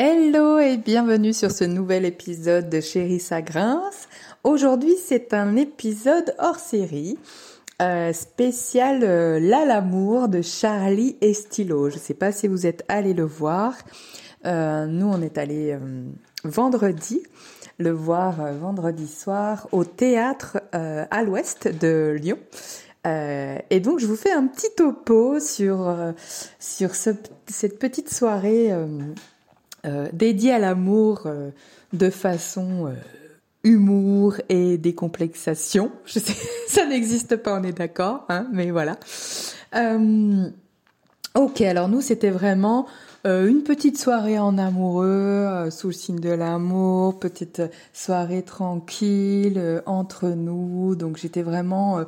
[0.00, 4.08] Hello et bienvenue sur ce nouvel épisode de Chérie Sagrince.
[4.44, 7.18] Aujourd'hui c'est un épisode hors série.
[7.82, 11.90] Euh, spécial euh, l'amour de Charlie Estilo.
[11.90, 13.74] Je ne sais pas si vous êtes allés le voir.
[14.46, 15.76] Euh, nous on est allé
[16.44, 17.24] vendredi
[17.78, 22.38] le voir vendredi soir au théâtre à l'ouest de Lyon.
[23.04, 25.92] et donc je vous fais un petit topo sur
[26.60, 28.86] sur cette petite soirée euh,
[30.12, 31.50] dédié à l'amour euh,
[31.92, 32.92] de façon euh,
[33.64, 35.92] humour et décomplexation.
[36.04, 36.34] Je sais,
[36.66, 38.98] ça n'existe pas, on est d'accord, hein, mais voilà.
[41.34, 42.86] ok, alors nous, c'était vraiment
[43.26, 49.54] euh, une petite soirée en amoureux, euh, sous le signe de l'amour, petite soirée tranquille
[49.56, 50.94] euh, entre nous.
[50.94, 52.04] Donc j'étais vraiment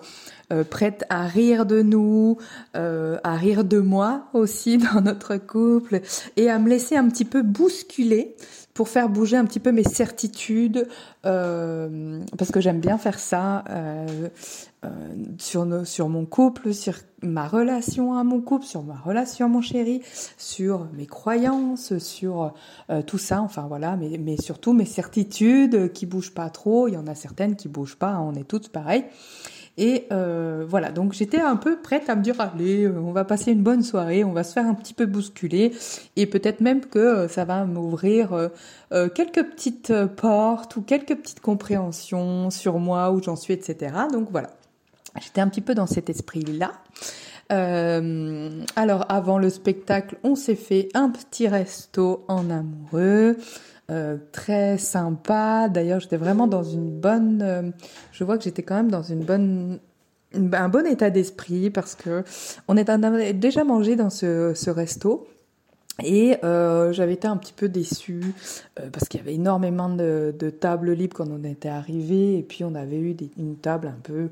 [0.69, 2.39] prête à rire de nous,
[2.75, 6.01] à rire de moi aussi dans notre couple
[6.37, 8.35] et à me laisser un petit peu bousculer
[8.75, 10.89] pour faire bouger un petit peu mes certitudes,
[11.27, 14.29] euh, parce que j'aime bien faire ça euh,
[14.85, 14.89] euh,
[15.39, 19.49] sur, nos, sur mon couple, sur ma relation à mon couple, sur ma relation à
[19.49, 20.03] mon chéri,
[20.39, 22.55] sur mes croyances, sur
[23.07, 26.97] tout ça, enfin voilà, mais, mais surtout mes certitudes qui bougent pas trop, il y
[26.97, 29.05] en a certaines qui bougent pas, on est toutes pareilles.
[29.83, 33.25] Et euh, voilà, donc j'étais un peu prête à me dire allez, euh, on va
[33.25, 35.73] passer une bonne soirée, on va se faire un petit peu bousculer,
[36.17, 38.51] et peut-être même que euh, ça va m'ouvrir
[38.91, 43.95] quelques petites portes ou quelques petites compréhensions sur moi, où j'en suis, etc.
[44.13, 44.51] Donc voilà,
[45.19, 46.73] j'étais un petit peu dans cet esprit-là.
[47.51, 53.37] Alors avant le spectacle, on s'est fait un petit resto en amoureux.
[53.91, 55.69] Euh, très sympa.
[55.69, 57.43] D'ailleurs, j'étais vraiment dans une bonne.
[57.43, 57.71] Euh,
[58.13, 59.81] je vois que j'étais quand même dans une bonne,
[60.33, 62.23] un bon état d'esprit parce que
[62.69, 62.97] on était
[63.35, 65.27] déjà mangé dans ce, resto.
[66.05, 68.23] Et euh, j'avais été un petit peu déçue
[68.93, 72.75] parce qu'il y avait énormément de, tables libres quand on était arrivé et puis on
[72.75, 74.29] avait eu une table un peu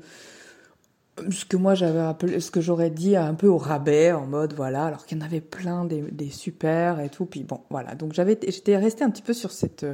[1.31, 4.85] ce que moi j'avais ce que j'aurais dit un peu au rabais, en mode voilà,
[4.85, 7.25] alors qu'il y en avait plein des, super et tout.
[7.25, 7.95] Puis bon, voilà.
[7.95, 9.85] Donc j'avais, j'étais restée un petit peu sur cette,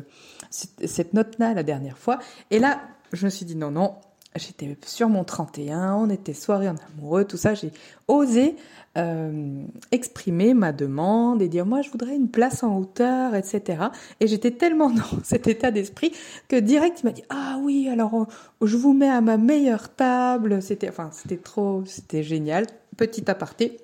[0.50, 2.20] cette, cette note-là la dernière fois.
[2.52, 2.82] Et là,
[3.14, 3.96] je me suis dit non, non,
[4.36, 7.54] j'étais sur mon 31, on était soirée en amoureux, tout ça.
[7.54, 7.72] J'ai
[8.08, 8.56] osé
[8.98, 13.88] euh, exprimer ma demande et dire moi je voudrais une place en hauteur, etc.
[14.20, 16.14] Et j'étais tellement dans cet état d'esprit
[16.48, 18.28] que direct il m'a dit ah oui alors
[18.62, 20.62] je vous mets à ma meilleure table.
[20.62, 22.68] C'était enfin c'était trop c'était génial.
[22.98, 23.78] Petit aparté.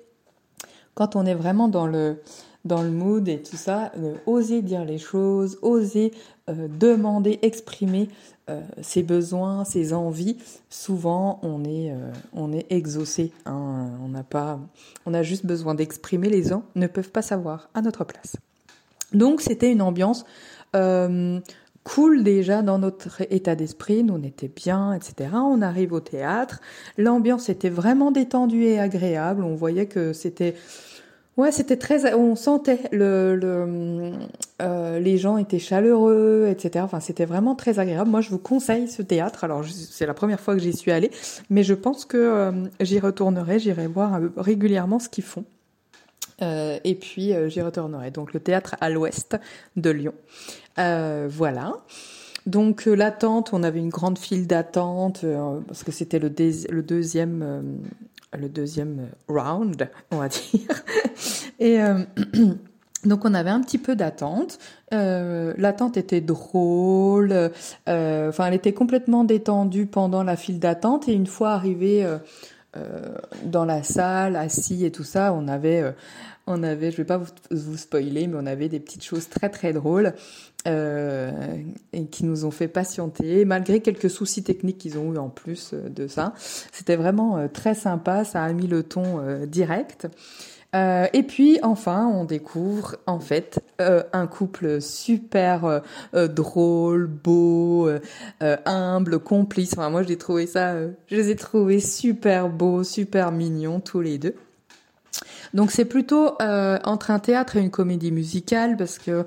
[0.94, 2.22] Quand on est vraiment dans le
[2.64, 6.12] dans le mood et tout ça, euh, oser dire les choses, oser
[6.48, 8.08] euh, demander, exprimer
[8.50, 10.36] euh, ses besoins, ses envies.
[10.70, 11.94] Souvent, on est,
[12.32, 13.32] on est exaucé.
[13.46, 13.90] Hein.
[14.02, 14.60] on n'a pas,
[15.06, 16.28] on a juste besoin d'exprimer.
[16.28, 18.36] Les gens ne peuvent pas savoir à notre place.
[19.12, 20.24] Donc, c'était une ambiance
[21.84, 25.30] cool déjà dans notre état d'esprit, nous on était bien, etc.
[25.34, 26.60] On arrive au théâtre,
[26.96, 30.54] l'ambiance était vraiment détendue et agréable, on voyait que c'était
[31.38, 32.14] Ouais, c'était très.
[32.14, 34.12] On sentait le,
[34.60, 36.84] euh, les gens étaient chaleureux, etc.
[36.84, 38.10] Enfin, c'était vraiment très agréable.
[38.10, 39.44] Moi, je vous conseille ce théâtre.
[39.44, 41.10] Alors, c'est la première fois que j'y suis allée,
[41.48, 43.58] mais je pense que euh, j'y retournerai.
[43.60, 45.44] J'irai voir euh, régulièrement ce qu'ils font.
[46.84, 48.10] Et puis, j'y retournerai.
[48.10, 49.36] Donc, le théâtre à l'ouest
[49.76, 50.12] de Lyon.
[50.76, 51.74] voilà.
[52.46, 55.24] Donc l'attente, on avait une grande file d'attente
[55.68, 57.78] parce que c'était le, deuxième
[58.38, 60.68] le deuxième round, on va dire.
[61.58, 62.04] Et euh,
[63.04, 64.58] donc on avait un petit peu d'attente.
[64.92, 67.50] Euh, l'attente était drôle.
[67.88, 71.08] Euh, enfin, elle était complètement détendue pendant la file d'attente.
[71.08, 71.60] Et une fois
[72.74, 72.88] arrivé
[73.44, 75.94] dans la salle, assis et tout ça, on avait
[76.46, 79.72] on avait, je vais pas vous, spoiler, mais on avait des petites choses très très
[79.72, 80.14] drôles
[80.66, 81.30] euh,
[81.92, 85.70] et qui nous ont fait patienter, malgré quelques soucis techniques qu'ils ont eu en plus
[85.72, 86.34] euh, de ça.
[86.72, 90.08] C'était vraiment euh, très sympa, ça a mis le ton euh, direct.
[90.74, 95.82] Euh, et puis enfin, on découvre en fait euh, un couple super
[96.14, 97.88] drôle, beau,
[98.40, 99.72] humble, complice.
[99.72, 100.74] Enfin, moi, j'ai trouvé ça,
[101.06, 104.34] je les ai trouvés super beaux, super mignons tous les deux.
[105.54, 109.24] Donc c'est plutôt euh, entre un théâtre et une comédie musicale parce que euh,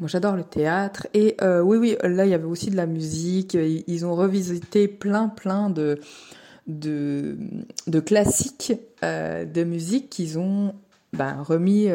[0.00, 2.86] moi j'adore le théâtre et euh, oui oui là il y avait aussi de la
[2.86, 3.54] musique.
[3.54, 5.98] Ils ont revisité plein plein de
[6.66, 7.36] de,
[7.86, 8.72] de classiques
[9.02, 10.74] de musique qu'ils ont
[11.16, 11.88] ben, remis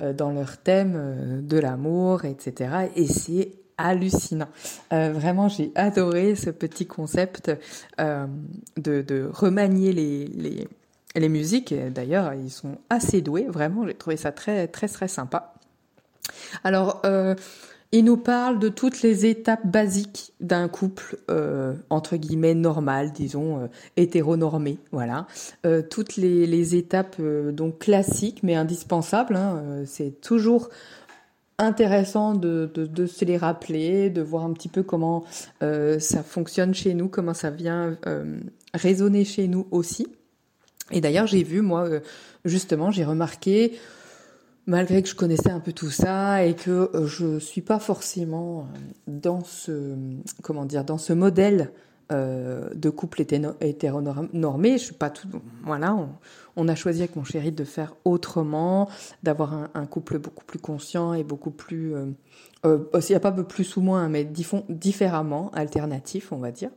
[0.00, 2.88] dans leur thème de l'amour etc.
[2.96, 4.48] Et c'est hallucinant.
[4.90, 7.50] vraiment, j'ai adoré ce petit concept
[7.98, 10.68] de, remanier les, les,
[11.16, 15.54] les musiques, d'ailleurs, ils sont assez doués, vraiment, j'ai trouvé ça très, très, très sympa.
[16.62, 17.34] Alors, euh,
[17.94, 23.60] il nous parle de toutes les étapes basiques d'un couple, euh, entre guillemets, normal, disons,
[23.60, 25.28] euh, hétéronormé, voilà.
[25.64, 29.36] Euh, toutes les, étapes euh, donc classiques, mais indispensables.
[29.36, 30.70] hein, c'est toujours
[31.58, 32.68] intéressant de,
[33.06, 35.22] se les rappeler, de voir un petit peu comment
[35.60, 37.96] ça fonctionne chez nous, comment ça vient
[38.74, 40.08] résonner chez nous aussi.
[40.90, 41.88] Et d'ailleurs, j'ai vu, moi,
[42.44, 43.78] justement, j'ai remarqué,
[44.66, 48.60] malgré que je connaissais un peu tout ça et que euh, je suis pas forcément
[48.60, 49.94] euh, dans ce,
[50.42, 51.72] comment dire, dans ce modèle
[52.12, 53.22] euh, de couple
[53.60, 55.26] hétéronormé, je suis pas tout,
[55.64, 56.10] voilà, on,
[56.56, 58.88] on a choisi avec mon chéri de faire autrement,
[59.22, 62.06] d'avoir un, couple beaucoup plus conscient et beaucoup plus, euh,
[62.66, 66.70] euh, il n'y a pas plus ou moins, mais diffon- différemment, alternatif, on va dire.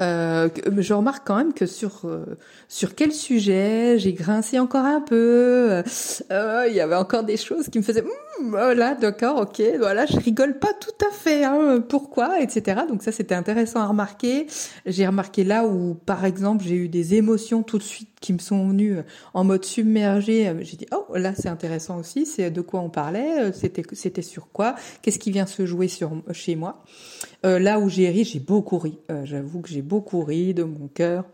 [0.00, 2.24] Euh, que- je remarque quand même que sur euh,
[2.68, 5.68] sur quel sujet j'ai grincé encore un peu.
[5.70, 5.82] euh,
[6.30, 8.04] euh, Il y avait encore des choses qui me faisaient
[8.40, 12.82] Hum, oh là d'accord ok voilà je rigole pas tout à fait hein, pourquoi etc.
[12.88, 14.46] Donc ça c'était intéressant à remarquer.
[14.86, 18.38] J'ai remarqué là où par exemple j'ai eu des émotions tout de suite qui me
[18.38, 19.02] sont venues euh,
[19.34, 20.48] en mode submergé.
[20.48, 23.82] Euh, J'ai dit oh là c'est intéressant aussi c'est de quoi on parlait euh, c'était
[23.92, 26.82] c'était sur quoi qu'est-ce qui vient se jouer sur chez moi.
[27.44, 28.98] Euh, là où j'ai ri, j'ai beaucoup ri.
[29.10, 31.24] Euh, J'avoue que j'ai beaucoup ri de mon cœur.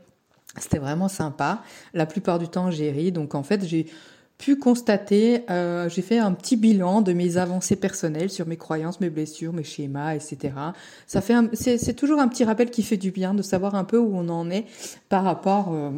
[0.58, 1.62] C'était vraiment sympa.
[1.94, 3.12] La plupart du temps, j'ai ri.
[3.12, 3.86] Donc en fait, j'ai
[4.38, 9.00] pu constater, euh, j'ai fait un petit bilan de mes avancées personnelles sur mes croyances,
[9.00, 10.54] mes blessures, mes schémas, etc.
[11.06, 13.98] Ça fait, c'est toujours un petit rappel qui fait du bien de savoir un peu
[13.98, 14.66] où on en est
[15.08, 15.90] par rapport, euh,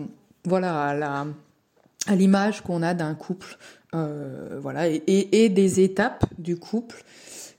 [0.44, 1.26] voilà, à la
[2.14, 3.58] l'image qu'on a d'un couple,
[3.94, 7.04] euh, voilà, et, et, et des étapes du couple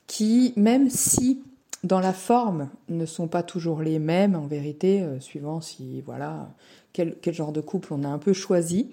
[0.08, 1.44] qui, même si
[1.84, 6.50] dans la forme ne sont pas toujours les mêmes, en vérité, suivant si voilà
[6.94, 8.90] quel, quel genre de couple on a un peu choisi.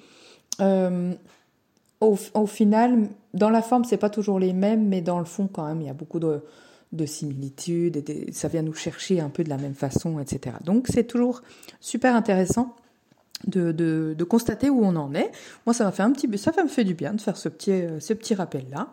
[2.00, 5.66] Au, final, dans la forme, c'est pas toujours les mêmes, mais dans le fond, quand
[5.66, 6.42] même, il y a beaucoup de,
[6.92, 7.96] de similitudes.
[8.08, 10.56] Et ça vient nous chercher un peu de la même façon, etc.
[10.64, 11.42] Donc, c'est toujours
[11.80, 12.74] super intéressant
[13.46, 15.30] de, de, de constater où on en est.
[15.66, 17.72] Moi, ça m'a fait un petit, ça me fait du bien de faire ce petit,
[17.72, 18.88] euh, ce petit rappel-là.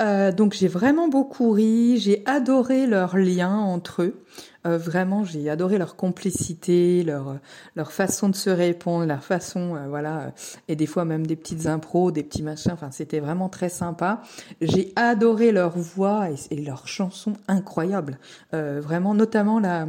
[0.00, 1.98] Euh, donc, j'ai vraiment beaucoup ri.
[1.98, 4.24] J'ai adoré leur lien entre eux.
[4.66, 7.38] Euh, vraiment, j'ai adoré leur complicité, leur
[7.76, 10.30] leur façon de se répondre, leur façon, euh, voilà, euh,
[10.66, 12.72] et des fois même des petites impros, des petits machins.
[12.72, 14.20] Enfin, c'était vraiment très sympa.
[14.60, 18.18] J'ai adoré leur voix et, et leurs chansons incroyables.
[18.52, 19.86] Euh, vraiment, notamment la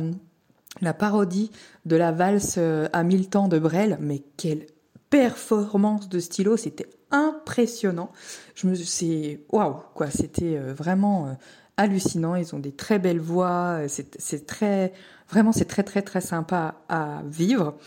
[0.81, 1.51] la parodie
[1.85, 4.65] de la valse euh, à mille temps de Brel, mais quelle
[5.09, 8.11] performance de stylo, c'était impressionnant.
[8.55, 11.31] Je me c'est waouh quoi, c'était euh, vraiment euh,
[11.77, 14.91] hallucinant, ils ont des très belles voix, c'est très
[15.29, 17.77] vraiment c'est très très très sympa à vivre.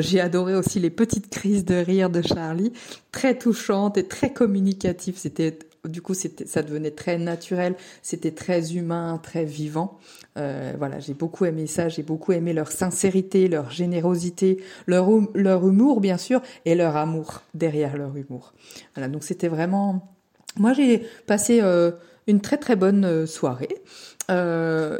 [0.00, 2.72] J'ai adoré aussi les petites crises de rire de Charlie,
[3.12, 5.56] très touchantes et très communicatives, c'était
[5.88, 9.98] du coup, ça devenait très naturel, c'était très humain, très vivant.
[10.38, 15.28] Euh, voilà, j'ai beaucoup aimé ça, j'ai beaucoup aimé leur sincérité, leur générosité, leur, hum-
[15.34, 18.54] leur humour, bien sûr, et leur amour derrière leur humour.
[18.94, 20.08] Voilà, donc c'était vraiment.
[20.56, 21.90] Moi, j'ai passé euh,
[22.28, 23.82] une très très bonne euh, soirée.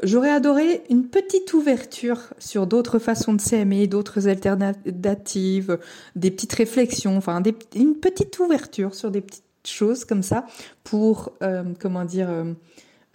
[0.03, 5.79] J'aurais adoré une petite ouverture sur d'autres façons de s'aimer, d'autres alternatives,
[6.17, 7.43] des petites réflexions, enfin
[7.75, 10.47] une petite ouverture sur des petites choses comme ça
[10.85, 12.53] pour, euh, comment dire, euh,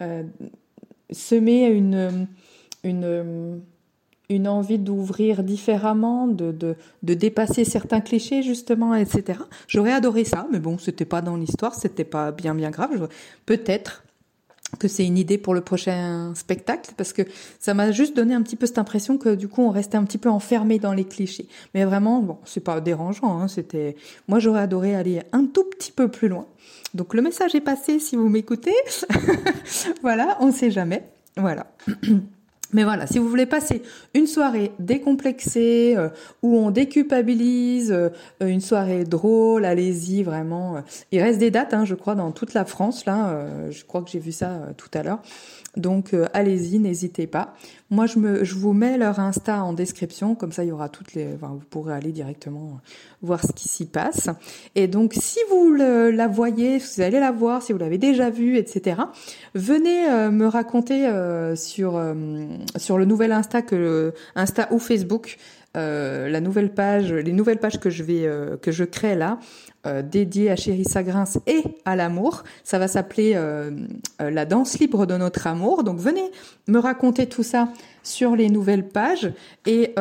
[0.02, 0.22] euh,
[1.10, 2.26] semer une,
[2.84, 3.60] une,
[4.28, 9.40] une envie d'ouvrir différemment, de, de, dépasser certains clichés justement, etc.
[9.66, 13.08] J'aurais adoré ça, mais bon, c'était pas dans l'histoire, c'était pas bien bien grave.
[13.46, 14.04] Peut-être
[14.78, 17.22] que c'est une idée pour le prochain spectacle parce que
[17.58, 20.04] ça m'a juste donné un petit peu cette impression que du coup on restait un
[20.04, 21.48] petit peu enfermé dans les clichés.
[21.74, 23.40] Mais vraiment, bon, c'est pas dérangeant.
[23.40, 23.96] Hein, c'était,
[24.28, 26.46] moi j'aurais adoré aller un tout petit peu plus loin.
[26.94, 28.74] Donc le message est passé si vous m'écoutez.
[30.02, 31.08] voilà, on sait jamais.
[31.36, 31.66] Voilà.
[32.72, 33.82] Mais voilà, si vous voulez passer
[34.12, 36.10] une soirée décomplexée, euh,
[36.42, 38.10] où on déculpabilise, euh,
[38.40, 40.76] une soirée drôle, allez-y, vraiment.
[40.76, 40.80] euh.
[41.10, 43.46] Il reste des dates, hein, je crois, dans toute la France, là.
[43.70, 45.20] je crois que j'ai vu ça tout à l'heure.
[45.76, 47.54] Donc, allez-y, n'hésitez pas.
[47.90, 51.14] Moi, je, me, vous mets leur Insta en description, comme ça, il y aura toutes
[51.14, 51.36] les...
[51.40, 52.80] Vous pourrez aller directement
[53.22, 54.28] voir ce qui s'y passe.
[54.74, 58.28] Et donc, si vous la voyez, si vous allez la voir, si vous l'avez déjà
[58.28, 59.02] vue, etc.,
[59.54, 61.08] venez me raconter
[61.54, 61.98] sur
[62.76, 65.38] sur le nouvel Insta que Insta ou Facebook,
[65.76, 69.38] euh, la nouvelle page, les nouvelles pages que je vais euh, que je crée là,
[69.86, 72.42] euh, dédiées à Chérissa Grince et à l'amour.
[72.64, 73.38] Ça va s'appeler
[74.18, 75.84] la danse libre de notre amour.
[75.84, 76.24] Donc venez
[76.66, 77.68] me raconter tout ça
[78.02, 79.30] sur les nouvelles pages
[79.66, 79.94] et,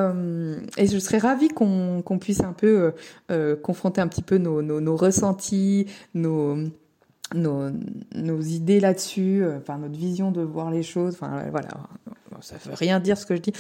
[0.78, 2.94] et je serais ravie qu'on puisse un peu
[3.62, 6.58] confronter un petit peu nos, nos, nos ressentis, nos
[7.36, 7.70] nos,
[8.16, 11.68] nos idées là-dessus, enfin notre vision de voir les choses, enfin voilà,
[12.42, 13.54] ça veut rien dire ce que je dis.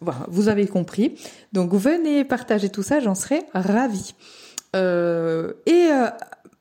[0.00, 1.14] Voilà, vous avez compris.
[1.52, 4.14] Donc venez partager tout ça, j'en serai ravie.
[4.74, 6.08] Euh, et euh,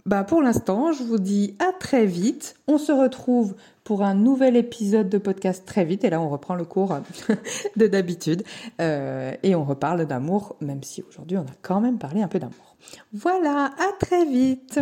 [0.05, 2.55] bah pour l'instant, je vous dis à très vite.
[2.67, 6.03] On se retrouve pour un nouvel épisode de podcast très vite.
[6.03, 6.97] Et là, on reprend le cours
[7.75, 8.43] de d'habitude.
[8.79, 12.39] Euh, et on reparle d'amour, même si aujourd'hui, on a quand même parlé un peu
[12.39, 12.75] d'amour.
[13.13, 14.79] Voilà, à très vite